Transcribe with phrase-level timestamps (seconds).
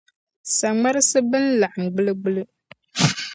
[0.57, 2.43] Saŋmarisi bɛn laɣim gbilligbilli.